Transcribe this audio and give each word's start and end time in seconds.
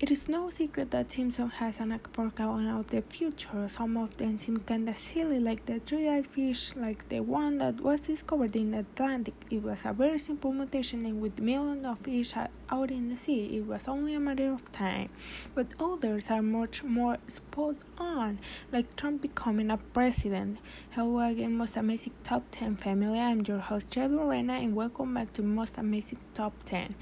It 0.00 0.12
is 0.12 0.28
no 0.28 0.48
secret 0.48 0.92
that 0.92 1.10
Simpson 1.10 1.48
has 1.48 1.80
an 1.80 1.98
calling 2.36 2.68
out 2.68 2.86
the 2.86 3.02
future. 3.02 3.68
Some 3.68 3.96
of 3.96 4.16
them 4.16 4.38
seem 4.38 4.60
kinda 4.60 4.94
silly, 4.94 5.40
like 5.40 5.66
the 5.66 5.80
three-eyed 5.80 6.28
fish, 6.28 6.76
like 6.76 7.08
the 7.08 7.18
one 7.18 7.58
that 7.58 7.80
was 7.80 7.98
discovered 8.02 8.54
in 8.54 8.70
the 8.70 8.78
Atlantic. 8.78 9.34
It 9.50 9.64
was 9.64 9.84
a 9.84 9.92
very 9.92 10.20
simple 10.20 10.52
mutation, 10.52 11.04
and 11.04 11.20
with 11.20 11.40
millions 11.40 11.84
of 11.84 11.98
fish 11.98 12.32
out 12.36 12.90
in 12.92 13.08
the 13.08 13.16
sea, 13.16 13.56
it 13.56 13.66
was 13.66 13.88
only 13.88 14.14
a 14.14 14.20
matter 14.20 14.52
of 14.52 14.70
time. 14.70 15.08
But 15.56 15.66
others 15.80 16.30
are 16.30 16.42
much 16.42 16.84
more 16.84 17.16
spot 17.26 17.74
on, 17.98 18.38
like 18.70 18.94
Trump 18.94 19.22
becoming 19.22 19.68
a 19.68 19.78
president. 19.78 20.58
Hello 20.90 21.18
again, 21.18 21.56
Most 21.56 21.76
Amazing 21.76 22.14
Top 22.22 22.44
10 22.52 22.76
family. 22.76 23.18
I'm 23.18 23.42
your 23.44 23.58
host, 23.58 23.90
Che 23.90 24.02
Durena, 24.02 24.62
and 24.62 24.76
welcome 24.76 25.14
back 25.14 25.32
to 25.32 25.42
Most 25.42 25.76
Amazing 25.76 26.20
Top 26.34 26.52
10. 26.64 26.94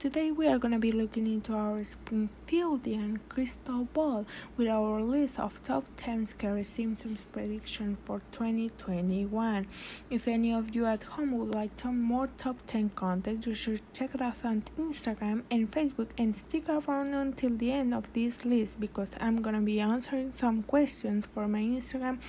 Today 0.00 0.30
we 0.30 0.48
are 0.48 0.58
going 0.58 0.72
to 0.72 0.78
be 0.78 0.92
looking 0.92 1.26
into 1.26 1.52
our 1.52 1.82
Springfieldian 1.82 3.18
crystal 3.28 3.84
ball 3.84 4.24
with 4.56 4.66
our 4.66 5.02
list 5.02 5.38
of 5.38 5.62
top 5.62 5.84
10 5.98 6.24
scary 6.24 6.62
Simpsons 6.62 7.26
prediction 7.30 7.98
for 8.06 8.22
2021. 8.32 9.66
If 10.08 10.26
any 10.26 10.54
of 10.54 10.74
you 10.74 10.86
at 10.86 11.02
home 11.02 11.32
would 11.32 11.54
like 11.54 11.72
some 11.76 12.00
more 12.00 12.28
top 12.28 12.66
10 12.66 12.92
content, 12.94 13.46
you 13.46 13.54
should 13.54 13.82
check 13.92 14.14
it 14.14 14.22
out 14.22 14.42
on 14.42 14.62
Instagram 14.78 15.42
and 15.50 15.70
Facebook 15.70 16.08
and 16.16 16.34
stick 16.34 16.70
around 16.70 17.12
until 17.12 17.54
the 17.54 17.70
end 17.70 17.92
of 17.92 18.10
this 18.14 18.46
list 18.46 18.80
because 18.80 19.10
I'm 19.20 19.42
going 19.42 19.56
to 19.56 19.60
be 19.60 19.80
answering 19.80 20.32
some 20.34 20.62
questions 20.62 21.26
for 21.26 21.46
my 21.46 21.60
Instagram 21.60 22.20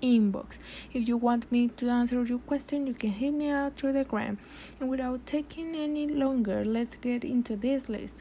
inbox. 0.00 0.58
If 0.92 1.08
you 1.08 1.16
want 1.16 1.50
me 1.50 1.68
to 1.68 1.88
answer 1.88 2.22
your 2.24 2.38
question, 2.38 2.86
you 2.86 2.94
can 2.94 3.10
hit 3.10 3.32
me 3.32 3.50
out 3.50 3.76
through 3.76 3.92
the 3.92 4.04
gram. 4.04 4.38
And 4.80 4.88
without 4.88 5.26
taking 5.26 5.74
any 5.74 6.06
longer, 6.06 6.64
let's 6.64 6.96
get 6.96 7.24
into 7.24 7.56
this 7.56 7.88
list. 7.88 8.14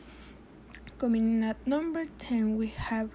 Coming 0.98 1.36
in 1.36 1.44
at 1.44 1.66
number 1.68 2.06
10, 2.18 2.56
we 2.58 2.68
have 2.68 3.12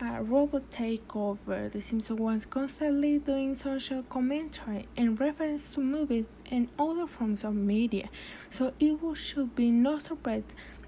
a 0.00 0.22
robot 0.22 0.70
takeover. 0.70 1.70
The 1.70 1.80
Simpsons 1.80 2.46
constantly 2.46 3.18
doing 3.18 3.54
social 3.54 4.02
commentary 4.04 4.88
and 4.96 5.20
reference 5.20 5.68
to 5.70 5.80
movies 5.80 6.26
and 6.50 6.68
other 6.78 7.06
forms 7.06 7.44
of 7.44 7.54
media, 7.54 8.08
so 8.48 8.72
it 8.80 8.98
should 9.16 9.54
be 9.54 9.70
no 9.70 9.98
surprise 9.98 10.42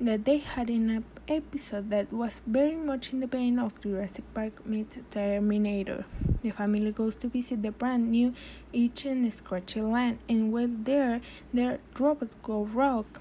that 0.06 0.24
they 0.24 0.38
had 0.38 0.68
an 0.68 1.04
episode 1.28 1.90
that 1.90 2.12
was 2.12 2.42
very 2.46 2.74
much 2.74 3.12
in 3.12 3.20
the 3.20 3.26
vein 3.26 3.58
of 3.58 3.80
Jurassic 3.80 4.24
Park 4.34 4.66
meets 4.66 4.98
Terminator. 5.10 6.04
The 6.42 6.50
family 6.50 6.90
goes 6.90 7.14
to 7.16 7.28
visit 7.28 7.62
the 7.62 7.70
brand 7.70 8.10
new 8.10 8.34
Itchy 8.72 9.10
and 9.10 9.32
Scratchy 9.32 9.80
Land, 9.80 10.18
and 10.28 10.52
while 10.52 10.68
there, 10.68 11.20
their 11.54 11.78
robots 11.98 12.36
go 12.42 12.64
rogue 12.64 13.18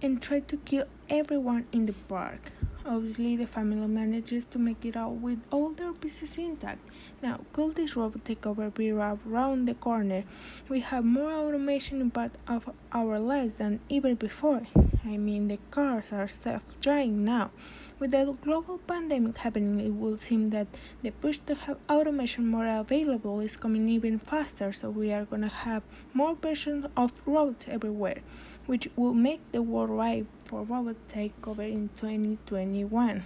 and 0.00 0.22
try 0.22 0.40
to 0.40 0.56
kill 0.58 0.84
everyone 1.08 1.66
in 1.72 1.86
the 1.86 1.92
park. 1.92 2.52
Obviously, 2.84 3.36
the 3.36 3.46
family 3.46 3.86
manages 3.86 4.44
to 4.46 4.58
make 4.58 4.84
it 4.84 4.96
out 4.96 5.12
with 5.12 5.40
all 5.52 5.70
their 5.70 5.92
pieces 5.92 6.36
intact. 6.36 6.80
Now, 7.22 7.40
could 7.52 7.76
this 7.76 7.96
robot 7.96 8.24
takeover 8.24 8.74
be 8.74 8.90
around 8.90 9.66
the 9.66 9.74
corner? 9.74 10.24
We 10.68 10.80
have 10.80 11.04
more 11.04 11.30
automation 11.30 12.10
part 12.10 12.32
of 12.48 12.68
our 12.92 13.20
lives 13.20 13.52
than 13.54 13.78
ever 13.88 14.16
before. 14.16 14.62
I 15.04 15.16
mean, 15.16 15.46
the 15.46 15.58
cars 15.70 16.12
are 16.12 16.26
self-driving 16.26 17.24
now. 17.24 17.52
With 18.00 18.10
the 18.10 18.36
global 18.40 18.78
pandemic 18.78 19.38
happening, 19.38 19.78
it 19.78 19.90
would 19.90 20.20
seem 20.20 20.50
that 20.50 20.66
the 21.02 21.12
push 21.12 21.38
to 21.46 21.54
have 21.54 21.78
automation 21.88 22.48
more 22.48 22.66
available 22.66 23.38
is 23.38 23.56
coming 23.56 23.88
even 23.88 24.18
faster, 24.18 24.72
so 24.72 24.90
we 24.90 25.12
are 25.12 25.24
gonna 25.24 25.46
have 25.46 25.84
more 26.12 26.34
versions 26.34 26.86
of 26.96 27.12
robots 27.26 27.66
everywhere, 27.68 28.22
which 28.66 28.88
will 28.96 29.14
make 29.14 29.40
the 29.52 29.62
world 29.62 29.90
ripe 29.90 30.26
for 30.52 30.64
robot 30.64 30.96
takeover 31.08 31.66
in 31.66 31.88
2021. 31.96 33.24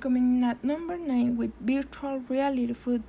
Coming 0.00 0.38
in 0.38 0.42
at 0.42 0.64
number 0.64 0.98
9 0.98 1.36
with 1.36 1.52
virtual 1.60 2.18
reality 2.28 2.72
food 2.72 3.04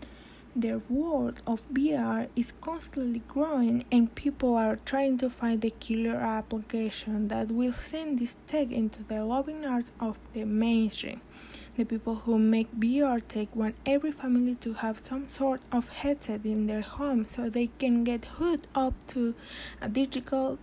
the 0.56 0.80
world 0.90 1.42
of 1.48 1.68
VR 1.74 2.30
is 2.36 2.54
constantly 2.62 3.24
growing, 3.28 3.84
and 3.92 4.14
people 4.14 4.56
are 4.56 4.78
trying 4.86 5.18
to 5.18 5.30
find 5.30 5.62
the 5.62 5.72
killer 5.72 6.16
application 6.16 7.30
that 7.30 7.50
will 7.50 7.74
send 7.74 8.20
this 8.20 8.38
tech 8.46 8.72
into 8.72 9.04
the 9.04 9.26
loving 9.26 9.66
arts 9.66 9.92
of 10.00 10.20
the 10.34 10.46
mainstream. 10.46 11.20
The 11.78 11.84
people 11.84 12.16
who 12.16 12.38
make 12.38 12.72
VR 12.80 13.22
tech 13.28 13.56
want 13.56 13.76
every 13.88 14.12
family 14.12 14.54
to 14.56 14.74
have 14.74 15.04
some 15.04 15.28
sort 15.30 15.62
of 15.72 15.90
headset 15.90 16.46
in 16.46 16.68
their 16.68 16.82
home 16.82 17.26
so 17.28 17.50
they 17.50 17.72
can 17.80 18.04
get 18.04 18.26
hooked 18.38 18.68
up 18.76 18.94
to 19.08 19.34
a 19.82 19.90
digital 19.90 20.60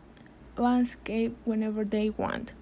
landscape 0.56 1.36
whenever 1.44 1.84
they 1.84 2.10
want. 2.10 2.52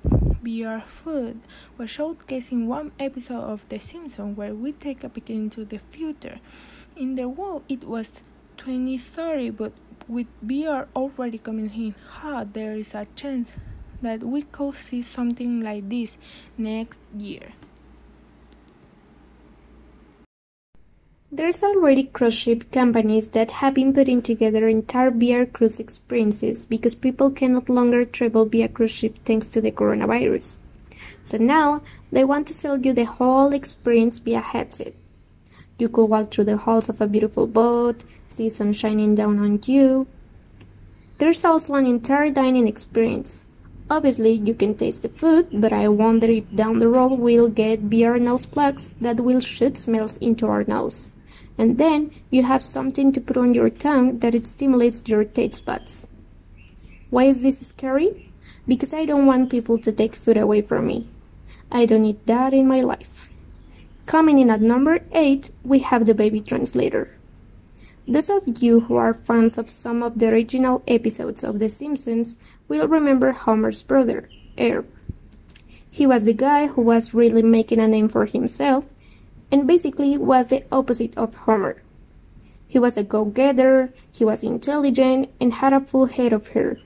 VR 0.43 0.83
Food 0.83 1.41
was 1.77 1.91
showcased 1.91 2.51
in 2.51 2.67
one 2.67 2.93
episode 2.99 3.43
of 3.43 3.69
The 3.69 3.79
Simpsons 3.79 4.37
where 4.37 4.55
we 4.55 4.73
take 4.73 5.05
a 5.05 5.09
peek 5.09 5.31
into 5.31 5.65
the 5.65 5.79
future 5.79 6.41
in 6.97 7.15
the 7.15 7.29
world 7.29 7.63
it 7.69 7.85
was 7.85 8.23
2030 8.57 9.51
but 9.51 9.73
with 10.09 10.27
VR 10.45 10.87
already 10.97 11.39
coming 11.39 11.71
in 11.71 11.95
hot 12.09 12.55
there 12.55 12.75
is 12.75 12.95
a 12.95 13.07
chance 13.17 13.57
that 14.03 14.23
we 14.23 14.43
could 14.43 14.75
see 14.75 15.03
something 15.03 15.61
like 15.61 15.89
this 15.89 16.19
next 16.57 16.99
year. 17.17 17.53
There's 21.33 21.63
already 21.63 22.05
cruise 22.05 22.35
ship 22.35 22.73
companies 22.73 23.31
that 23.31 23.53
have 23.63 23.75
been 23.75 23.93
putting 23.93 24.21
together 24.21 24.67
entire 24.67 25.13
VR 25.13 25.47
cruise 25.53 25.79
experiences 25.79 26.65
because 26.65 26.97
people 26.97 27.31
can 27.31 27.53
no 27.53 27.63
longer 27.69 28.05
travel 28.05 28.47
via 28.47 28.67
cruise 28.67 28.91
ship 28.91 29.15
thanks 29.25 29.47
to 29.51 29.61
the 29.61 29.71
coronavirus. 29.71 30.59
So 31.23 31.39
now 31.39 31.83
they 32.11 32.25
want 32.25 32.49
to 32.49 32.55
sell 32.55 32.81
you 32.81 32.93
the 32.93 33.05
whole 33.05 33.55
experience 33.55 34.19
via 34.19 34.41
headset. 34.41 34.93
You 35.79 35.89
could 35.89 36.07
walk 36.07 36.33
through 36.33 36.47
the 36.47 36.57
halls 36.57 36.89
of 36.89 37.01
a 37.01 37.07
beautiful 37.07 37.47
boat, 37.47 38.03
see 38.29 38.49
sun 38.49 38.73
shining 38.73 39.15
down 39.15 39.39
on 39.39 39.61
you. 39.67 40.09
There's 41.19 41.45
also 41.45 41.75
an 41.77 41.87
entire 41.87 42.31
dining 42.31 42.67
experience. 42.67 43.47
Obviously, 43.89 44.33
you 44.33 44.55
can 44.55 44.75
taste 44.75 45.03
the 45.03 45.09
food, 45.09 45.47
but 45.53 45.73
I 45.73 45.87
wonder 45.87 46.27
if 46.27 46.53
down 46.57 46.81
the 46.81 46.89
road 46.89 47.21
we'll 47.21 47.49
get 47.49 47.89
VR 47.89 48.21
nose 48.21 48.47
plugs 48.47 48.91
that 49.01 49.21
will 49.21 49.39
shoot 49.39 49.77
smells 49.77 50.17
into 50.17 50.49
our 50.49 50.65
nose. 50.65 51.13
And 51.61 51.77
then 51.77 52.11
you 52.31 52.43
have 52.45 52.63
something 52.63 53.13
to 53.13 53.21
put 53.21 53.37
on 53.37 53.53
your 53.53 53.69
tongue 53.69 54.21
that 54.21 54.35
it 54.35 54.47
stimulates 54.47 55.03
your 55.05 55.25
taste 55.25 55.67
buds. 55.67 56.07
Why 57.11 57.25
is 57.25 57.43
this 57.43 57.67
scary? 57.67 58.33
Because 58.67 58.95
I 58.95 59.05
don't 59.05 59.27
want 59.27 59.51
people 59.51 59.77
to 59.81 59.93
take 59.93 60.17
food 60.17 60.39
away 60.39 60.63
from 60.63 60.87
me. 60.87 61.07
I 61.71 61.85
don't 61.85 62.01
need 62.01 62.25
that 62.25 62.55
in 62.55 62.67
my 62.67 62.81
life. 62.81 63.29
Coming 64.07 64.39
in 64.39 64.49
at 64.49 64.63
number 64.63 65.01
8, 65.13 65.51
we 65.63 65.81
have 65.81 66.07
the 66.07 66.15
baby 66.15 66.41
translator. 66.41 67.15
Those 68.09 68.31
of 68.31 68.63
you 68.63 68.81
who 68.81 68.97
are 68.97 69.13
fans 69.13 69.59
of 69.59 69.69
some 69.69 70.03
of 70.03 70.19
the 70.19 70.33
original 70.33 70.83
episodes 70.89 71.45
of 71.45 71.59
The 71.59 71.69
Simpsons 71.69 72.39
will 72.69 72.89
remember 72.89 73.33
Homer's 73.33 73.83
brother, 73.83 74.31
Herb. 74.57 74.87
He 75.91 76.07
was 76.07 76.25
the 76.25 76.33
guy 76.33 76.69
who 76.69 76.81
was 76.81 77.13
really 77.13 77.43
making 77.43 77.81
a 77.81 77.87
name 77.87 78.09
for 78.09 78.25
himself 78.25 78.87
and 79.51 79.67
basically 79.67 80.17
was 80.17 80.49
the 80.49 80.65
opposite 80.71 81.17
of 81.17 81.35
Homer. 81.35 81.83
He 82.67 82.79
was 82.79 82.97
a 82.97 83.03
go-getter, 83.03 83.93
he 84.13 84.25
was 84.25 84.43
intelligent, 84.43 85.29
and 85.41 85.55
had 85.55 85.73
a 85.73 85.81
full 85.81 86.07
head 86.07 86.33
of 86.33 86.49
hair. 86.49 86.79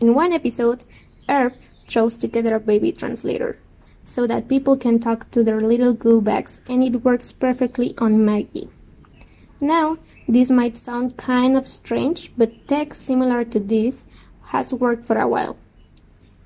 In 0.00 0.14
one 0.14 0.32
episode, 0.32 0.84
Herb 1.28 1.54
throws 1.86 2.16
together 2.16 2.54
a 2.54 2.60
baby 2.60 2.92
translator 2.92 3.58
so 4.04 4.26
that 4.26 4.48
people 4.48 4.76
can 4.76 4.98
talk 4.98 5.30
to 5.30 5.42
their 5.42 5.60
little 5.60 5.92
goo 5.92 6.20
bags 6.20 6.60
and 6.68 6.82
it 6.84 7.04
works 7.04 7.32
perfectly 7.32 7.94
on 7.98 8.24
Maggie. 8.24 8.68
Now, 9.60 9.98
this 10.28 10.50
might 10.50 10.76
sound 10.76 11.16
kind 11.16 11.56
of 11.56 11.66
strange, 11.66 12.32
but 12.36 12.68
tech 12.68 12.94
similar 12.94 13.44
to 13.44 13.58
this 13.58 14.04
has 14.44 14.72
worked 14.72 15.06
for 15.06 15.18
a 15.18 15.26
while. 15.28 15.56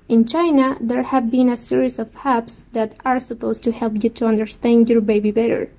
In 0.09 0.25
China, 0.25 0.77
there 0.81 1.03
have 1.03 1.31
been 1.31 1.49
a 1.49 1.55
series 1.55 1.97
of 1.97 2.11
apps 2.11 2.65
that 2.73 2.95
are 3.05 3.19
supposed 3.19 3.63
to 3.63 3.71
help 3.71 4.03
you 4.03 4.09
to 4.09 4.25
understand 4.27 4.89
your 4.89 5.01
baby 5.01 5.31
better. 5.31 5.71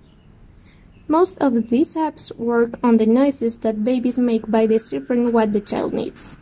Most 1.07 1.37
of 1.39 1.69
these 1.69 1.95
apps 1.95 2.35
work 2.37 2.79
on 2.83 2.97
the 2.97 3.05
noises 3.07 3.59
that 3.59 3.85
babies 3.85 4.19
make 4.19 4.51
by 4.51 4.67
deciphering 4.67 5.33
what 5.33 5.53
the 5.53 5.61
child 5.61 5.93
needs. 5.93 6.39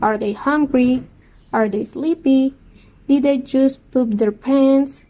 Are 0.00 0.16
they 0.16 0.32
hungry? 0.32 1.04
Are 1.52 1.68
they 1.68 1.84
sleepy? 1.84 2.54
Did 3.06 3.22
they 3.22 3.38
just 3.38 3.90
poop 3.90 4.12
their 4.12 4.32
pants? 4.32 5.04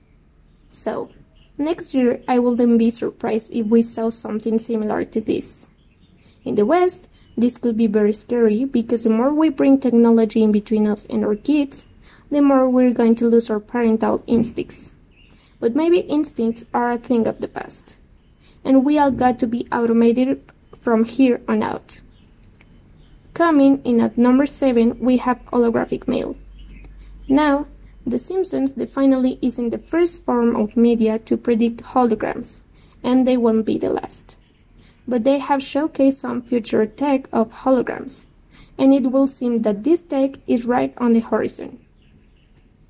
So, 0.68 1.10
next 1.56 1.94
year 1.94 2.20
I 2.26 2.40
wouldn't 2.40 2.78
be 2.78 2.90
surprised 2.90 3.54
if 3.54 3.66
we 3.66 3.82
saw 3.82 4.10
something 4.10 4.58
similar 4.58 5.04
to 5.04 5.20
this. 5.20 5.68
In 6.44 6.56
the 6.56 6.66
West, 6.66 7.07
this 7.38 7.56
could 7.56 7.76
be 7.76 7.86
very 7.86 8.12
scary 8.12 8.64
because 8.64 9.04
the 9.04 9.10
more 9.10 9.32
we 9.32 9.48
bring 9.48 9.78
technology 9.78 10.42
in 10.42 10.52
between 10.52 10.88
us 10.88 11.06
and 11.06 11.24
our 11.24 11.36
kids, 11.36 11.86
the 12.30 12.42
more 12.42 12.68
we're 12.68 12.92
going 12.92 13.14
to 13.14 13.28
lose 13.28 13.48
our 13.48 13.60
parental 13.60 14.22
instincts. 14.26 14.92
But 15.60 15.74
maybe 15.74 16.00
instincts 16.00 16.64
are 16.74 16.90
a 16.90 16.98
thing 16.98 17.26
of 17.26 17.40
the 17.40 17.48
past. 17.48 17.96
And 18.64 18.84
we 18.84 18.98
all 18.98 19.12
got 19.12 19.38
to 19.38 19.46
be 19.46 19.68
automated 19.70 20.42
from 20.80 21.04
here 21.04 21.40
on 21.46 21.62
out. 21.62 22.00
Coming 23.34 23.80
in 23.84 24.00
at 24.00 24.18
number 24.18 24.44
7, 24.44 24.98
we 24.98 25.18
have 25.18 25.40
holographic 25.46 26.08
mail. 26.08 26.36
Now, 27.28 27.66
The 28.08 28.18
Simpsons 28.18 28.72
definitely 28.72 29.38
isn't 29.42 29.68
the 29.68 29.76
first 29.76 30.24
form 30.24 30.56
of 30.56 30.78
media 30.78 31.18
to 31.18 31.36
predict 31.36 31.82
holograms, 31.82 32.62
and 33.02 33.28
they 33.28 33.36
won't 33.36 33.66
be 33.66 33.76
the 33.76 33.90
last. 33.90 34.37
But 35.08 35.24
they 35.24 35.38
have 35.38 35.60
showcased 35.60 36.18
some 36.18 36.42
future 36.42 36.84
tech 36.84 37.28
of 37.32 37.50
holograms, 37.50 38.26
and 38.76 38.92
it 38.92 39.10
will 39.10 39.26
seem 39.26 39.58
that 39.58 39.82
this 39.82 40.02
tech 40.02 40.36
is 40.46 40.66
right 40.66 40.92
on 40.98 41.14
the 41.14 41.20
horizon. 41.20 41.84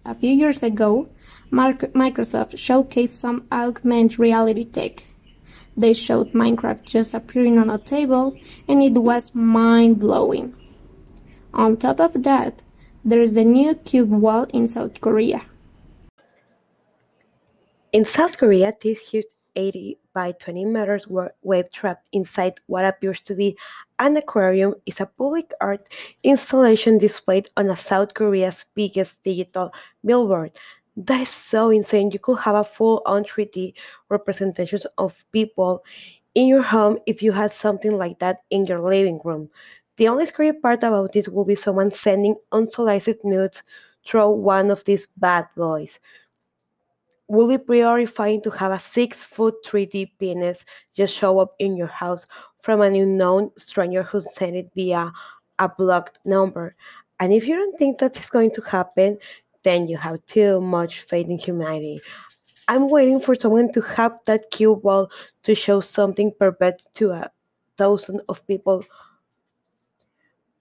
A 0.05 0.17
few 0.17 0.33
years 0.33 0.65
ago, 0.65 1.09
Microsoft 1.53 2.55
showcased 2.57 3.11
some 3.11 3.47
augmented 3.53 4.19
reality 4.19 4.65
tech. 4.65 5.05
They 5.77 5.93
showed 5.93 6.33
Minecraft 6.33 6.83
just 6.83 7.15
appearing 7.15 7.57
on 7.57 7.71
a 7.71 7.79
table, 7.79 8.37
and 8.67 8.83
it 8.83 8.95
was 8.95 9.33
mind 9.33 10.01
blowing. 10.01 10.55
On 11.55 11.77
top 11.77 12.01
of 12.01 12.25
that, 12.25 12.63
there's 13.05 13.35
the 13.35 13.45
new 13.45 13.75
Cube 13.75 14.11
Wall 14.11 14.45
in 14.53 14.67
South 14.67 15.01
Korea. 15.01 15.43
In 17.93 18.05
South 18.05 18.37
Korea, 18.37 18.75
this 18.83 18.99
huge 19.09 19.27
80 19.55 19.99
by 20.19 20.33
20 20.33 20.65
meters 20.65 21.07
wave 21.43 21.71
trapped 21.71 22.09
inside 22.11 22.55
what 22.67 22.85
appears 22.85 23.23
to 23.23 23.37
be 23.37 23.57
an 24.01 24.17
aquarium 24.17 24.75
is 24.85 25.01
a 25.01 25.07
public 25.07 25.53
art 25.61 25.89
installation 26.25 26.99
displayed 26.99 27.49
on 27.57 27.71
a 27.71 27.77
South 27.77 28.15
Korea's 28.15 28.67
biggest 28.75 29.23
digital 29.23 29.73
billboard. 30.05 30.51
That 30.97 31.21
is 31.21 31.29
so 31.29 31.71
insane. 31.71 32.11
You 32.11 32.19
could 32.19 32.41
have 32.41 32.57
a 32.57 32.65
full 32.65 33.01
on 33.07 33.23
3D 33.23 33.75
representation 34.09 34.81
of 34.99 35.15
people 35.31 35.85
in 36.35 36.49
your 36.49 36.63
home 36.63 36.99
if 37.07 37.23
you 37.23 37.31
had 37.31 37.53
something 37.53 37.97
like 37.97 38.19
that 38.19 38.39
in 38.51 38.67
your 38.67 38.81
living 38.81 39.21
room. 39.23 39.49
The 39.99 40.09
only 40.09 40.27
scary 40.27 40.53
part 40.53 40.83
about 40.83 41.13
this 41.13 41.29
will 41.29 41.45
be 41.45 41.55
someone 41.55 41.93
sending 41.93 42.35
unsolicited 42.51 43.23
nudes 43.23 43.63
through 44.05 44.31
one 44.31 44.73
of 44.73 44.83
these 44.83 45.07
bad 45.17 45.47
boys. 45.57 46.01
Will 47.29 47.59
be 47.59 47.81
horrifying 47.81 48.41
to 48.43 48.51
have 48.51 48.73
a 48.73 48.79
six 48.79 49.23
foot 49.23 49.55
3D 49.67 50.13
penis 50.19 50.65
just 50.97 51.15
show 51.15 51.39
up 51.39 51.55
in 51.59 51.77
your 51.77 51.87
house 51.89 52.27
from 52.59 52.81
an 52.81 52.95
unknown 52.95 53.51
stranger 53.59 54.03
who 54.03 54.23
sent 54.33 54.57
it 54.57 54.71
via 54.75 55.13
a 55.59 55.69
blocked 55.69 56.19
number? 56.25 56.75
And 57.21 57.33
if 57.33 57.47
you 57.47 57.57
don't 57.57 57.79
think 57.79 57.99
that 57.99 58.19
is 58.19 58.31
going 58.31 58.53
to 58.53 58.63
happen, 58.63 59.19
then 59.63 59.89
you 59.89 59.99
have 59.99 60.25
too 60.27 60.61
much 60.61 61.01
faith 61.01 61.29
in 61.29 61.39
humanity. 61.39 62.01
I'm 62.69 62.89
waiting 62.89 63.21
for 63.21 63.35
someone 63.35 63.73
to 63.73 63.81
have 63.81 64.19
that 64.27 64.51
cube 64.51 64.83
wall 64.85 65.11
to 65.43 65.55
show 65.55 65.81
something 65.81 66.33
perverted 66.39 66.87
to 66.95 67.11
a 67.11 67.31
thousand 67.77 68.21
of 68.29 68.47
people 68.47 68.85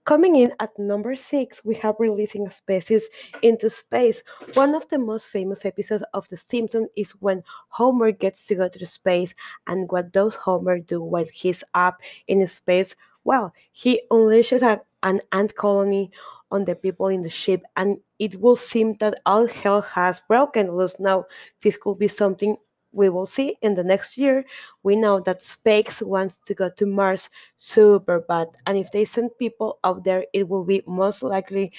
Coming 0.08 0.36
in 0.36 0.54
at 0.58 0.70
number 0.78 1.16
six, 1.16 1.62
we 1.66 1.74
have 1.74 1.96
releasing 1.98 2.48
species 2.48 3.06
into 3.42 3.68
space. 3.68 4.22
One 4.54 4.74
of 4.74 4.88
the 4.88 4.98
most 4.98 5.26
famous 5.26 5.66
episodes 5.66 6.02
of 6.14 6.26
The 6.30 6.38
Simpsons 6.38 6.88
is 6.96 7.10
when 7.20 7.44
Homer 7.68 8.10
gets 8.12 8.46
to 8.46 8.54
go 8.54 8.70
to 8.70 8.86
space, 8.86 9.34
and 9.66 9.86
what 9.92 10.10
does 10.10 10.34
Homer 10.34 10.78
do 10.78 11.02
while 11.02 11.26
he's 11.30 11.62
up 11.74 11.98
in 12.26 12.48
space? 12.48 12.96
Well, 13.24 13.52
he 13.72 14.00
unleashes 14.10 14.62
a, 14.62 14.80
an 15.02 15.20
ant 15.32 15.54
colony 15.56 16.10
on 16.50 16.64
the 16.64 16.74
people 16.74 17.08
in 17.08 17.20
the 17.20 17.28
ship, 17.28 17.62
and 17.76 17.98
it 18.18 18.40
will 18.40 18.56
seem 18.56 18.94
that 19.00 19.20
all 19.26 19.46
hell 19.46 19.82
has 19.82 20.22
broken 20.26 20.72
loose 20.72 20.98
now. 20.98 21.26
This 21.60 21.76
could 21.76 21.98
be 21.98 22.08
something 22.08 22.56
we 22.92 23.08
will 23.08 23.26
see 23.26 23.56
in 23.62 23.74
the 23.74 23.84
next 23.84 24.16
year. 24.16 24.44
We 24.82 24.96
know 24.96 25.20
that 25.20 25.42
SpaceX 25.42 26.02
wants 26.02 26.36
to 26.46 26.54
go 26.54 26.70
to 26.70 26.86
Mars 26.86 27.30
super 27.58 28.20
bad, 28.20 28.48
and 28.66 28.76
if 28.78 28.90
they 28.90 29.04
send 29.04 29.30
people 29.38 29.78
out 29.84 30.04
there, 30.04 30.24
it 30.32 30.48
will 30.48 30.64
be 30.64 30.82
most 30.86 31.22
likely 31.22 31.72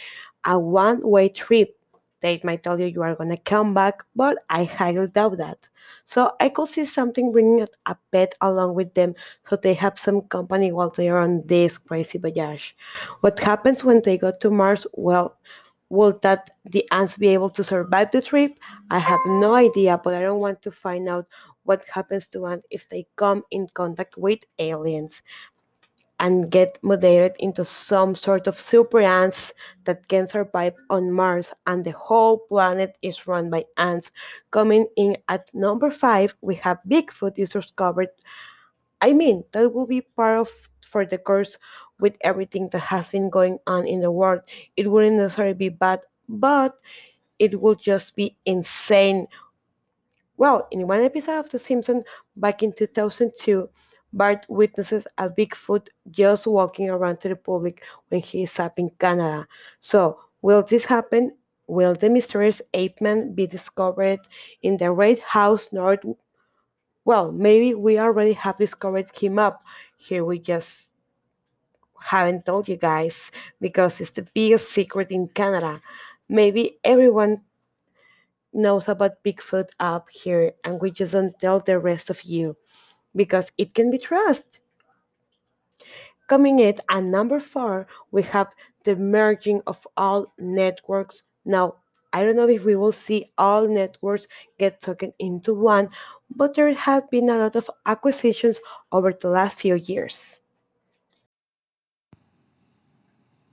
a 0.46 0.60
one 0.60 1.02
way 1.04 1.30
trip. 1.30 1.76
They 2.22 2.42
might 2.44 2.64
tell 2.64 2.80
you 2.80 2.86
you 2.86 3.02
are 3.02 3.16
going 3.16 3.30
to 3.30 3.38
come 3.38 3.74
back, 3.74 4.04
but 4.14 4.40
I 4.50 4.66
highly 4.66 5.08
doubt 5.08 5.38
that. 5.38 5.70
So 6.06 6.34
I 6.42 6.50
could 6.50 6.68
see 6.68 6.84
something 6.84 7.32
bringing 7.32 7.66
a 7.86 7.96
pet 8.12 8.36
along 8.42 8.76
with 8.76 8.94
them 8.94 9.16
so 9.50 9.56
they 9.56 9.74
have 9.76 9.98
some 9.98 10.24
company 10.24 10.74
while 10.74 10.90
they 10.90 11.08
are 11.08 11.20
on 11.20 11.48
this 11.48 11.78
crazy 11.78 12.18
voyage. 12.18 12.76
What 13.22 13.40
happens 13.40 13.86
when 13.86 14.02
they 14.02 14.18
go 14.18 14.34
to 14.42 14.50
Mars? 14.50 14.86
Well, 14.94 15.38
Will 15.90 16.18
that 16.22 16.52
the 16.66 16.88
ants 16.92 17.18
be 17.18 17.30
able 17.30 17.50
to 17.52 17.64
survive 17.64 18.12
the 18.12 18.22
trip? 18.22 18.60
I 18.92 19.00
have 19.00 19.20
no 19.26 19.56
idea, 19.56 20.00
but 20.04 20.14
I 20.14 20.22
don't 20.22 20.40
want 20.40 20.62
to 20.64 20.72
find 20.72 21.10
out 21.10 21.28
what 21.64 21.84
happens 21.92 22.28
to 22.28 22.46
ants 22.46 22.68
if 22.70 22.88
they 22.90 23.08
come 23.16 23.44
in 23.52 23.68
contact 23.74 24.18
with 24.18 24.40
aliens 24.60 25.22
and 26.20 26.52
get 26.52 26.78
mutated 26.84 27.34
into 27.40 27.64
some 27.64 28.14
sort 28.14 28.46
of 28.46 28.60
super 28.60 29.00
ants 29.00 29.54
that 29.86 30.08
can 30.10 30.28
survive 30.28 30.76
on 30.90 31.12
Mars, 31.12 31.48
and 31.66 31.84
the 31.84 31.92
whole 31.92 32.40
planet 32.40 32.98
is 33.02 33.26
run 33.26 33.50
by 33.50 33.66
ants. 33.78 34.12
Coming 34.52 34.86
in 34.98 35.18
at 35.30 35.50
number 35.54 35.90
five, 35.90 36.36
we 36.42 36.56
have 36.56 36.80
Bigfoot 36.88 37.40
is 37.40 37.50
discovered. 37.50 38.10
I 39.02 39.14
mean, 39.14 39.46
that 39.54 39.74
will 39.74 39.88
be 39.88 40.02
part 40.02 40.40
of 40.40 40.52
for 40.90 41.06
the 41.06 41.18
course 41.18 41.58
with 42.00 42.16
everything 42.22 42.70
that 42.70 42.80
has 42.80 43.10
been 43.10 43.30
going 43.30 43.60
on 43.68 43.86
in 43.86 44.02
the 44.02 44.12
world. 44.12 44.42
It 44.76 44.90
wouldn't 44.90 45.18
necessarily 45.18 45.54
be 45.54 45.70
bad, 45.70 46.02
but 46.28 46.76
it 47.38 47.60
would 47.60 47.80
just 47.80 48.16
be 48.16 48.36
insane. 48.46 49.28
Well, 50.38 50.68
in 50.72 50.88
one 50.88 51.02
episode 51.02 51.40
of 51.40 51.50
The 51.50 51.60
Simpsons 51.60 52.06
back 52.36 52.64
in 52.64 52.74
2002, 52.74 53.70
Bart 54.14 54.46
witnesses 54.50 55.06
a 55.18 55.30
Bigfoot 55.30 55.88
just 56.10 56.48
walking 56.48 56.90
around 56.90 57.20
to 57.22 57.30
the 57.30 57.36
public 57.36 57.84
when 58.10 58.22
he 58.22 58.44
is 58.44 58.60
up 58.60 58.80
in 58.80 58.90
Canada. 59.00 59.48
So, 59.82 60.20
will 60.42 60.64
this 60.64 60.86
happen? 60.86 61.36
Will 61.68 61.94
the 61.94 62.10
mysterious 62.10 62.62
ape 62.74 63.00
man 63.02 63.34
be 63.36 63.46
discovered 63.46 64.20
in 64.64 64.78
the 64.78 64.92
Red 64.92 65.20
House 65.20 65.72
North? 65.72 66.00
Well, 67.06 67.32
maybe 67.32 67.76
we 67.76 68.00
already 68.00 68.34
have 68.34 68.58
discovered 68.58 69.08
him 69.16 69.38
up. 69.38 69.64
Here 70.00 70.24
we 70.24 70.40
just 70.40 70.88
haven't 72.02 72.46
told 72.46 72.70
you 72.70 72.78
guys 72.78 73.32
because 73.60 74.00
it's 74.00 74.12
the 74.12 74.26
biggest 74.34 74.72
secret 74.72 75.12
in 75.12 75.28
Canada. 75.28 75.82
Maybe 76.30 76.80
everyone 76.86 77.44
knows 78.54 78.88
about 78.88 79.22
Bigfoot 79.24 79.70
up 79.80 80.10
here 80.10 80.54
and 80.64 80.82
we 80.82 80.92
just 80.92 81.12
don't 81.12 81.38
tell 81.38 81.60
the 81.60 81.78
rest 81.78 82.10
of 82.10 82.24
you 82.24 82.56
because 83.14 83.52
it 83.58 83.74
can 83.74 83.92
be 83.92 83.98
trust. 83.98 84.60
Coming 86.28 86.60
in 86.60 86.80
at 86.90 87.04
number 87.04 87.42
four, 87.42 87.86
we 88.12 88.24
have 88.24 88.48
the 88.86 88.96
merging 88.96 89.62
of 89.68 89.86
all 89.98 90.34
networks. 90.40 91.24
Now, 91.44 91.76
I 92.14 92.24
don't 92.24 92.36
know 92.36 92.50
if 92.50 92.64
we 92.64 92.76
will 92.76 92.92
see 92.92 93.32
all 93.38 93.68
networks 93.68 94.28
get 94.58 94.82
taken 94.82 95.14
into 95.20 95.54
one, 95.54 95.90
but 96.30 96.56
there 96.56 96.74
have 96.74 97.10
been 97.10 97.30
a 97.30 97.38
lot 97.38 97.56
of 97.56 97.70
acquisitions 97.86 98.60
over 98.92 99.14
the 99.14 99.30
last 99.30 99.60
few 99.60 99.76
years. 99.76 100.40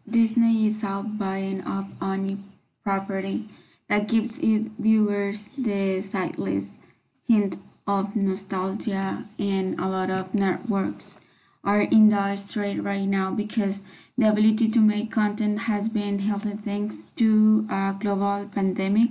Disney 0.09 0.67
is 0.67 0.83
out 0.83 1.17
buying 1.17 1.61
up 1.65 1.87
any 2.03 2.39
property 2.83 3.49
that 3.87 4.09
gives 4.09 4.41
its 4.41 4.67
viewers 4.81 5.51
the 5.51 6.01
sightless 6.01 6.81
hint 7.29 7.59
of 7.87 8.17
nostalgia 8.17 9.29
and 9.39 9.79
a 9.79 9.87
lot 9.87 10.11
of 10.11 10.35
networks 10.35 11.21
are 11.67 11.83
in 11.83 12.09
dire 12.09 12.37
strait 12.37 12.83
right 12.83 13.07
now 13.07 13.31
because 13.31 13.83
the 14.17 14.29
ability 14.29 14.71
to 14.71 14.81
make 14.81 15.13
content 15.13 15.63
has 15.63 15.89
been 15.89 16.21
halted 16.21 16.61
thanks 16.61 16.99
to 17.17 17.67
a 17.71 17.95
global 18.01 18.49
pandemic. 18.55 19.11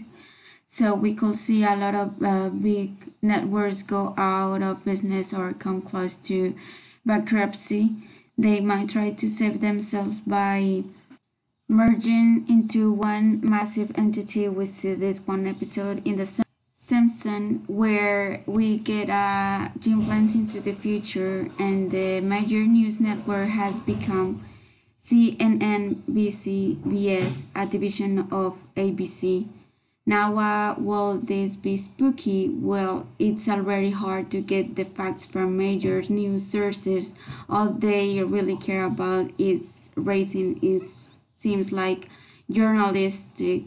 So 0.66 0.96
we 0.96 1.14
could 1.14 1.36
see 1.36 1.64
a 1.64 1.76
lot 1.76 1.94
of 1.94 2.24
uh, 2.24 2.50
big 2.50 2.92
networks 3.22 3.84
go 3.84 4.16
out 4.18 4.64
of 4.64 4.84
business 4.84 5.34
or 5.34 5.54
come 5.54 5.82
close 5.82 6.16
to 6.30 6.56
bankruptcy 7.06 7.92
they 8.38 8.60
might 8.60 8.90
try 8.90 9.12
to 9.12 9.30
save 9.30 9.62
themselves 9.62 10.20
by 10.20 10.84
merging 11.68 12.46
into 12.50 12.92
one 12.92 13.40
massive 13.42 13.92
entity. 13.96 14.50
We 14.50 14.66
see 14.66 14.94
this 14.94 15.20
one 15.20 15.48
episode 15.48 16.06
in 16.06 16.18
the 16.18 16.45
Simpson 16.86 17.64
where 17.66 18.44
we 18.46 18.78
get 18.78 19.10
a 19.10 19.72
Jim 19.80 20.06
plans 20.06 20.36
into 20.36 20.62
the 20.62 20.72
future 20.72 21.50
and 21.58 21.90
the 21.90 22.22
major 22.22 22.64
news 22.64 23.02
network 23.02 23.50
has 23.50 23.80
become 23.80 24.46
CNN, 25.02 25.96
BS, 26.06 27.48
a 27.56 27.66
division 27.66 28.20
of 28.32 28.60
ABC. 28.76 29.48
Now, 30.06 30.38
uh, 30.38 30.76
will 30.78 31.18
this 31.18 31.56
be 31.56 31.76
spooky? 31.76 32.50
Well, 32.50 33.08
it's 33.18 33.50
already 33.50 33.90
hard 33.90 34.30
to 34.30 34.42
get 34.42 34.76
the 34.76 34.84
facts 34.86 35.26
from 35.26 35.58
major 35.58 36.04
news 36.08 36.46
sources. 36.46 37.16
All 37.50 37.70
they 37.72 38.22
really 38.24 38.58
care 38.58 38.86
about 38.86 39.32
is 39.40 39.90
racing. 39.96 40.60
it 40.62 40.84
seems 41.36 41.72
like 41.72 42.10
journalistic 42.52 43.64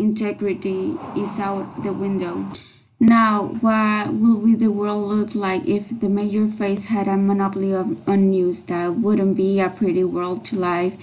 integrity 0.00 0.98
is 1.16 1.38
out 1.38 1.82
the 1.82 1.92
window. 1.92 2.50
Now, 2.98 3.44
what 3.60 4.12
will 4.12 4.56
the 4.56 4.68
world 4.68 5.08
look 5.08 5.34
like 5.34 5.64
if 5.66 6.00
the 6.00 6.08
major 6.08 6.46
face 6.48 6.86
had 6.86 7.08
a 7.08 7.16
monopoly 7.16 7.72
of, 7.72 8.06
on 8.08 8.30
news? 8.30 8.62
That 8.64 8.96
wouldn't 8.96 9.36
be 9.36 9.58
a 9.60 9.70
pretty 9.70 10.04
world 10.04 10.44
to 10.46 10.56
live. 10.56 10.96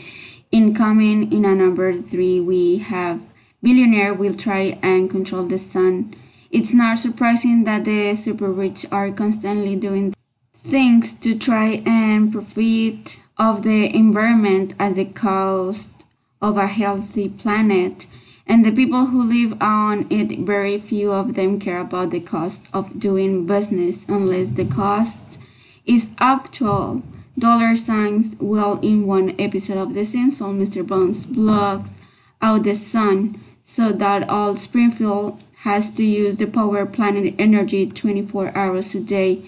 In 0.51 0.73
coming 0.73 1.31
in 1.31 1.43
a 1.43 1.55
number 1.55 1.93
three, 1.93 2.39
we 2.39 2.77
have 2.77 3.25
billionaire 3.63 4.13
will 4.13 4.35
try 4.35 4.77
and 4.83 5.09
control 5.09 5.43
the 5.43 5.57
sun. 5.57 6.13
It's 6.51 6.73
not 6.73 6.99
surprising 6.99 7.63
that 7.63 7.85
the 7.85 8.13
super 8.15 8.51
rich 8.51 8.85
are 8.91 9.11
constantly 9.11 9.75
doing 9.75 10.13
things 10.53 11.13
to 11.15 11.37
try 11.37 11.81
and 11.85 12.31
profit 12.31 13.19
of 13.37 13.63
the 13.63 13.93
environment 13.95 14.73
at 14.79 14.95
the 14.95 15.05
cost 15.05 16.05
of 16.41 16.57
a 16.57 16.67
healthy 16.67 17.27
planet. 17.29 18.05
And 18.49 18.63
the 18.63 18.71
people 18.71 19.07
who 19.07 19.23
live 19.23 19.61
on 19.61 20.07
it, 20.09 20.39
very 20.39 20.77
few 20.77 21.11
of 21.11 21.33
them 21.33 21.59
care 21.59 21.81
about 21.81 22.11
the 22.11 22.21
cost 22.21 22.69
of 22.73 22.97
doing 22.97 23.45
business 23.45 24.07
unless 24.07 24.51
the 24.51 24.65
cost 24.65 25.39
is 25.85 26.11
actual 26.19 27.03
dollar 27.37 27.75
signs. 27.75 28.35
Well, 28.39 28.79
in 28.81 29.05
one 29.05 29.35
episode 29.39 29.77
of 29.77 29.93
The 29.93 30.05
Simpsons, 30.05 30.69
Mr. 30.69 30.85
Burns 30.85 31.25
blocks 31.25 31.97
out 32.41 32.63
the 32.63 32.75
sun 32.75 33.39
so 33.61 33.91
that 33.91 34.29
all 34.29 34.55
Springfield 34.55 35.43
has 35.63 35.89
to 35.91 36.03
use 36.05 36.37
the 36.37 36.47
power 36.47 36.85
planet 36.85 37.35
energy 37.37 37.85
24 37.85 38.55
hours 38.55 38.95
a 38.95 39.01
day. 39.01 39.41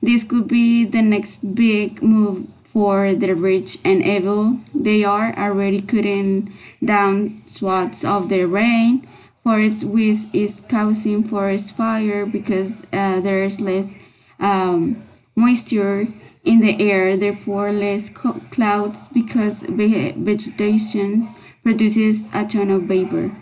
This 0.00 0.22
could 0.22 0.46
be 0.46 0.84
the 0.84 1.02
next 1.02 1.54
big 1.54 2.02
move 2.02 2.46
for 2.62 3.14
the 3.14 3.34
rich 3.34 3.78
and 3.84 4.04
evil. 4.04 4.58
They 4.74 5.04
are 5.04 5.36
already 5.38 5.80
cutting 5.80 6.52
down 6.84 7.42
swaths 7.46 8.04
of 8.04 8.28
the 8.28 8.44
rain. 8.44 9.06
Forest 9.42 9.84
which 9.84 10.16
is 10.32 10.62
causing 10.68 11.22
forest 11.22 11.76
fire 11.76 12.24
because 12.24 12.76
uh, 12.94 13.20
there 13.20 13.44
is 13.44 13.60
less 13.60 13.98
um, 14.40 15.04
moisture 15.36 16.06
in 16.44 16.60
the 16.60 16.80
air, 16.80 17.14
therefore 17.16 17.70
less 17.70 18.08
clouds 18.08 19.06
because 19.08 19.64
vegetation 19.64 21.24
produces 21.62 22.28
a 22.32 22.46
ton 22.46 22.70
of 22.70 22.84
vapor. 22.84 23.36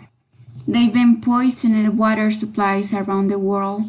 They've 0.67 0.93
been 0.93 1.21
poisoning 1.21 1.95
water 1.97 2.31
supplies 2.31 2.93
around 2.93 3.27
the 3.27 3.39
world. 3.39 3.83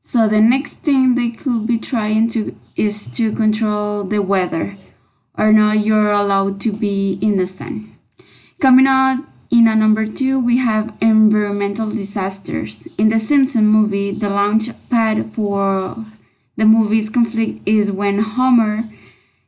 So 0.00 0.28
the 0.28 0.40
next 0.40 0.76
thing 0.76 1.14
they 1.14 1.30
could 1.30 1.66
be 1.66 1.78
trying 1.78 2.28
to 2.28 2.56
is 2.76 3.08
to 3.16 3.32
control 3.32 4.04
the 4.04 4.22
weather 4.22 4.78
or 5.36 5.52
not 5.52 5.78
you're 5.80 6.10
allowed 6.10 6.60
to 6.60 6.72
be 6.72 7.18
in 7.22 7.36
the 7.36 7.46
sun. 7.46 7.87
Coming 8.60 8.88
out 8.88 9.24
in 9.50 9.68
a 9.68 9.76
number 9.76 10.04
two, 10.04 10.40
we 10.40 10.58
have 10.58 10.92
environmental 11.00 11.90
disasters. 11.90 12.88
In 12.98 13.08
the 13.08 13.18
Simpson 13.18 13.68
movie, 13.68 14.10
the 14.10 14.28
launch 14.28 14.68
pad 14.90 15.32
for 15.32 16.04
the 16.56 16.64
movie's 16.64 17.08
conflict 17.08 17.60
is 17.64 17.92
when 17.92 18.18
Homer 18.18 18.90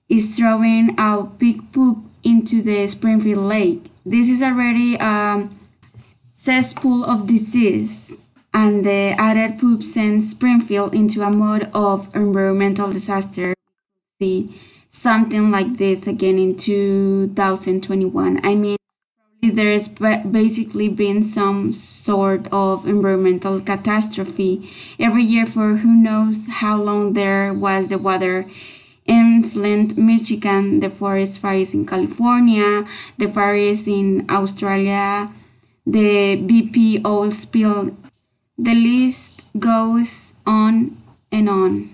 is 0.08 0.36
throwing 0.36 0.94
out 0.96 1.40
pig 1.40 1.72
poop 1.72 2.04
into 2.22 2.62
the 2.62 2.86
Springfield 2.86 3.44
Lake. 3.46 3.90
This 4.06 4.28
is 4.28 4.44
already 4.44 4.94
a 5.00 5.48
cesspool 6.30 7.04
of 7.04 7.26
disease, 7.26 8.16
and 8.54 8.84
the 8.84 9.14
added 9.18 9.58
poop 9.58 9.82
sends 9.82 10.30
Springfield 10.30 10.94
into 10.94 11.22
a 11.22 11.30
mode 11.30 11.68
of 11.74 12.14
environmental 12.14 12.92
disaster. 12.92 13.54
See 14.20 14.54
something 14.88 15.50
like 15.50 15.78
this 15.78 16.06
again 16.06 16.38
in 16.38 16.56
2021. 16.56 18.46
I 18.46 18.54
mean, 18.54 18.76
there's 19.42 19.88
basically 19.88 20.88
been 20.88 21.22
some 21.22 21.72
sort 21.72 22.46
of 22.52 22.86
environmental 22.86 23.60
catastrophe 23.60 24.70
every 24.98 25.22
year 25.22 25.46
for 25.46 25.76
who 25.76 26.02
knows 26.02 26.46
how 26.48 26.80
long 26.80 27.14
there 27.14 27.52
was 27.54 27.88
the 27.88 27.98
weather 27.98 28.46
in 29.06 29.42
Flint, 29.42 29.96
Michigan, 29.96 30.80
the 30.80 30.90
forest 30.90 31.40
fires 31.40 31.74
in 31.74 31.84
California, 31.84 32.84
the 33.18 33.28
fires 33.28 33.88
in 33.88 34.24
Australia, 34.30 35.32
the 35.86 36.36
BP 36.36 37.04
oil 37.04 37.30
spill. 37.30 37.96
The 38.56 38.74
list 38.74 39.46
goes 39.58 40.34
on 40.46 40.96
and 41.32 41.48
on. 41.48 41.90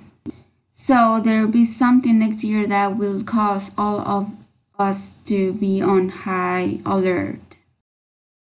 So 0.70 1.20
there'll 1.24 1.48
be 1.48 1.64
something 1.64 2.18
next 2.18 2.44
year 2.44 2.66
that 2.66 2.98
will 2.98 3.22
cause 3.22 3.70
all 3.78 4.00
of 4.00 4.34
us 4.78 5.12
to 5.24 5.52
be 5.52 5.82
on 5.82 6.08
high 6.08 6.80
alert. 6.84 7.56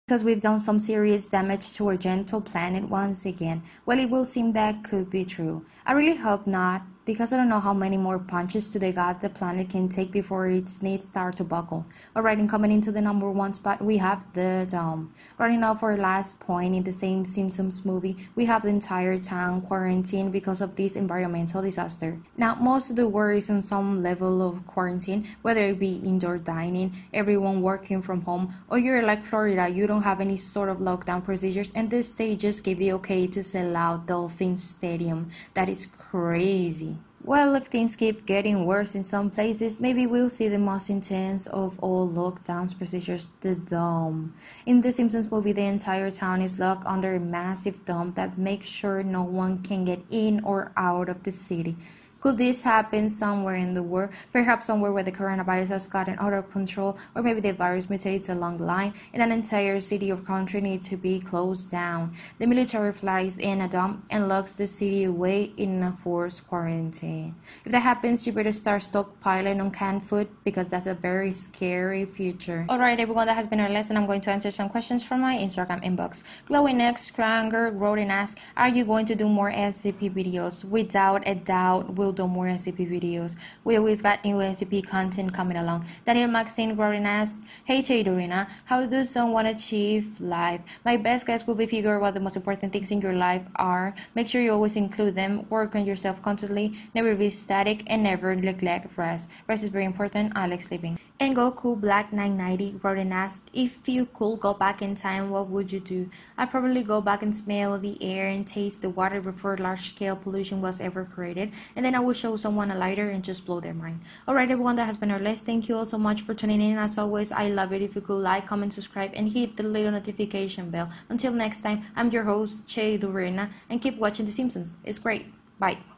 Because 0.06 0.22
we've 0.22 0.42
done 0.42 0.60
some 0.60 0.78
serious 0.78 1.28
damage 1.28 1.72
to 1.72 1.88
our 1.88 1.96
gentle 1.96 2.40
planet 2.40 2.90
once 2.90 3.24
again. 3.24 3.62
Well, 3.86 3.98
it 3.98 4.10
will 4.10 4.26
seem 4.26 4.52
that 4.52 4.84
could 4.84 5.08
be 5.08 5.24
true. 5.24 5.64
I 5.86 5.92
really 5.92 6.16
hope 6.16 6.46
not, 6.46 6.82
because 7.04 7.32
I 7.32 7.36
don't 7.36 7.48
know 7.48 7.60
how 7.60 7.74
many 7.74 7.96
more 7.96 8.18
punches 8.18 8.70
to 8.70 8.78
the 8.78 8.92
gut 8.92 9.20
the 9.20 9.28
planet 9.28 9.68
can 9.68 9.88
take 9.88 10.10
before 10.10 10.46
its 10.46 10.82
needs 10.82 11.06
start 11.06 11.36
to 11.36 11.44
buckle. 11.44 11.84
Alright, 12.16 12.38
and 12.38 12.48
coming 12.48 12.72
into 12.72 12.90
the 12.90 13.00
number 13.00 13.30
one 13.30 13.54
spot, 13.54 13.82
we 13.84 13.98
have 13.98 14.24
the 14.32 14.66
dome. 14.70 15.12
Running 15.38 15.62
off 15.62 15.82
our 15.82 15.96
last 15.96 16.40
point 16.40 16.74
in 16.74 16.82
the 16.82 16.92
same 16.92 17.24
Simpsons 17.24 17.84
movie, 17.84 18.16
we 18.34 18.46
have 18.46 18.62
the 18.62 18.68
entire 18.68 19.18
town 19.18 19.60
quarantined 19.60 20.32
because 20.32 20.60
of 20.60 20.76
this 20.76 20.96
environmental 20.96 21.62
disaster. 21.62 22.18
Now, 22.36 22.54
most 22.54 22.90
of 22.90 22.96
the 22.96 23.08
world 23.08 23.38
is 23.38 23.50
on 23.50 23.62
some 23.62 24.02
level 24.02 24.40
of 24.46 24.66
quarantine, 24.66 25.26
whether 25.42 25.60
it 25.60 25.78
be 25.78 25.96
indoor 26.04 26.38
dining, 26.38 26.94
everyone 27.12 27.60
working 27.60 28.00
from 28.00 28.22
home, 28.22 28.54
or 28.68 28.78
you're 28.78 29.02
like 29.02 29.22
Florida, 29.22 29.68
you 29.68 29.86
don't 29.86 30.02
have 30.02 30.20
any 30.20 30.36
sort 30.36 30.68
of 30.68 30.78
lockdown 30.78 31.22
procedures, 31.22 31.72
and 31.74 31.90
the 31.90 32.02
state 32.02 32.40
just 32.40 32.64
gave 32.64 32.78
the 32.78 32.92
okay 32.92 33.26
to 33.26 33.42
sell 33.42 33.76
out 33.76 34.06
Dolphin 34.06 34.56
Stadium. 34.56 35.28
That 35.54 35.68
is 35.68 35.86
crazy. 35.86 36.93
Well, 37.26 37.54
if 37.54 37.68
things 37.68 37.96
keep 37.96 38.26
getting 38.26 38.66
worse 38.66 38.94
in 38.94 39.02
some 39.02 39.30
places, 39.30 39.80
maybe 39.80 40.06
we'll 40.06 40.28
see 40.28 40.46
the 40.48 40.58
most 40.58 40.90
intense 40.90 41.46
of 41.46 41.78
all 41.80 42.06
lockdowns 42.06 42.76
procedures, 42.76 43.32
the 43.40 43.54
dome. 43.54 44.34
In 44.66 44.82
The 44.82 44.92
Simpsons 44.92 45.30
movie, 45.30 45.52
the 45.52 45.62
entire 45.62 46.10
town 46.10 46.42
is 46.42 46.58
locked 46.58 46.84
under 46.84 47.14
a 47.14 47.20
massive 47.20 47.82
dome 47.86 48.12
that 48.16 48.36
makes 48.36 48.66
sure 48.66 49.02
no 49.02 49.22
one 49.22 49.62
can 49.62 49.86
get 49.86 50.04
in 50.10 50.44
or 50.44 50.70
out 50.76 51.08
of 51.08 51.22
the 51.22 51.32
city. 51.32 51.78
Could 52.24 52.38
this 52.38 52.62
happen 52.62 53.10
somewhere 53.10 53.56
in 53.56 53.74
the 53.74 53.82
world? 53.82 54.08
Perhaps 54.32 54.64
somewhere 54.64 54.90
where 54.90 55.02
the 55.02 55.12
coronavirus 55.12 55.68
has 55.68 55.86
gotten 55.86 56.18
out 56.18 56.32
of 56.32 56.50
control, 56.50 56.96
or 57.14 57.20
maybe 57.22 57.40
the 57.42 57.52
virus 57.52 57.84
mutates 57.88 58.30
along 58.30 58.56
the 58.56 58.64
line 58.64 58.94
and 59.12 59.22
an 59.22 59.30
entire 59.30 59.78
city 59.78 60.10
or 60.10 60.16
country 60.16 60.62
needs 60.62 60.88
to 60.88 60.96
be 60.96 61.20
closed 61.20 61.70
down. 61.70 62.14
The 62.38 62.46
military 62.46 62.94
flies 62.94 63.38
in 63.38 63.60
a 63.60 63.68
dump 63.68 64.06
and 64.08 64.26
locks 64.26 64.54
the 64.54 64.66
city 64.66 65.04
away 65.04 65.52
in 65.58 65.82
a 65.82 65.92
forced 65.92 66.48
quarantine. 66.48 67.34
If 67.66 67.72
that 67.72 67.80
happens, 67.80 68.26
you 68.26 68.32
better 68.32 68.52
start 68.52 68.80
stockpiling 68.80 69.60
on 69.60 69.70
canned 69.70 70.02
food 70.02 70.28
because 70.44 70.68
that's 70.68 70.86
a 70.86 70.94
very 70.94 71.30
scary 71.30 72.06
future. 72.06 72.64
Alright, 72.70 73.00
everyone, 73.00 73.26
that 73.26 73.36
has 73.36 73.48
been 73.48 73.60
our 73.60 73.68
lesson. 73.68 73.98
I'm 73.98 74.06
going 74.06 74.22
to 74.22 74.30
answer 74.30 74.50
some 74.50 74.70
questions 74.70 75.04
from 75.04 75.20
my 75.20 75.36
Instagram 75.36 75.84
inbox. 75.84 76.22
Glowing 76.46 76.80
X 76.80 77.10
Kranger 77.10 77.70
wrote 77.72 77.98
and 77.98 78.10
asked, 78.10 78.38
Are 78.56 78.70
you 78.70 78.86
going 78.86 79.04
to 79.04 79.14
do 79.14 79.28
more 79.28 79.52
SCP 79.52 80.10
videos? 80.10 80.64
Without 80.64 81.22
a 81.28 81.34
doubt, 81.34 81.94
will 81.96 82.13
do 82.14 82.26
more 82.26 82.46
SCP 82.46 82.88
videos. 82.88 83.36
We 83.64 83.76
always 83.76 84.00
got 84.00 84.24
new 84.24 84.36
SCP 84.36 84.86
content 84.86 85.34
coming 85.34 85.56
along. 85.56 85.86
Daniel 86.06 86.28
Maxine 86.28 86.76
Rorin 86.76 87.04
asked, 87.04 87.38
Hey 87.64 87.82
Che 87.82 88.04
Durena, 88.04 88.48
how 88.64 88.86
does 88.86 89.10
someone 89.10 89.46
achieve 89.46 90.20
life? 90.20 90.60
My 90.84 90.96
best 90.96 91.26
guess 91.26 91.46
will 91.46 91.54
be 91.54 91.66
figure 91.66 91.96
out 91.96 92.00
what 92.00 92.14
the 92.14 92.20
most 92.20 92.36
important 92.36 92.72
things 92.72 92.90
in 92.90 93.00
your 93.00 93.14
life 93.14 93.42
are. 93.56 93.94
Make 94.14 94.28
sure 94.28 94.40
you 94.40 94.52
always 94.52 94.76
include 94.76 95.14
them. 95.14 95.46
Work 95.50 95.74
on 95.74 95.84
yourself 95.86 96.20
constantly. 96.22 96.74
Never 96.94 97.14
be 97.14 97.30
static 97.30 97.82
and 97.86 98.02
never 98.02 98.34
neglect 98.34 98.96
rest. 98.96 99.30
Rest 99.48 99.64
is 99.64 99.70
very 99.70 99.84
important. 99.84 100.32
I 100.36 100.46
like 100.46 100.62
sleeping. 100.62 100.98
And 101.20 101.36
Goku 101.36 101.80
Black 101.80 102.12
990 102.12 102.80
wrote 102.82 102.98
asked, 103.12 103.50
If 103.52 103.88
you 103.88 104.06
could 104.06 104.40
go 104.40 104.54
back 104.54 104.82
in 104.82 104.94
time, 104.94 105.30
what 105.30 105.48
would 105.48 105.72
you 105.72 105.80
do? 105.80 106.08
I'd 106.38 106.50
probably 106.50 106.82
go 106.82 107.00
back 107.00 107.22
and 107.22 107.34
smell 107.34 107.78
the 107.78 107.96
air 108.02 108.28
and 108.28 108.46
taste 108.46 108.82
the 108.82 108.90
water 108.90 109.20
before 109.20 109.56
large 109.56 109.88
scale 109.88 110.16
pollution 110.16 110.60
was 110.60 110.80
ever 110.80 111.04
created. 111.04 111.52
And 111.76 111.84
then 111.84 111.94
I 111.94 112.00
will 112.04 112.12
show 112.12 112.36
someone 112.36 112.70
a 112.70 112.74
lighter 112.74 113.10
and 113.10 113.24
just 113.24 113.46
blow 113.46 113.60
their 113.60 113.74
mind. 113.74 114.00
Alright, 114.28 114.50
everyone, 114.50 114.76
that 114.76 114.84
has 114.84 114.96
been 114.96 115.10
our 115.10 115.18
list. 115.18 115.46
Thank 115.46 115.68
you 115.68 115.76
all 115.76 115.86
so 115.86 115.98
much 115.98 116.22
for 116.22 116.34
tuning 116.34 116.60
in. 116.60 116.78
As 116.78 116.98
always, 116.98 117.32
I 117.32 117.48
love 117.48 117.72
it 117.72 117.82
if 117.82 117.94
you 117.94 118.00
could 118.00 118.14
like, 118.20 118.46
comment, 118.46 118.72
subscribe, 118.72 119.12
and 119.14 119.30
hit 119.30 119.56
the 119.56 119.62
little 119.62 119.92
notification 119.92 120.70
bell. 120.70 120.90
Until 121.08 121.32
next 121.32 121.62
time, 121.62 121.82
I'm 121.96 122.10
your 122.10 122.24
host, 122.24 122.66
Che 122.66 122.98
Durena, 122.98 123.50
and 123.70 123.80
keep 123.80 123.98
watching 123.98 124.26
The 124.26 124.32
Simpsons. 124.32 124.74
It's 124.84 124.98
great. 124.98 125.26
Bye. 125.58 125.93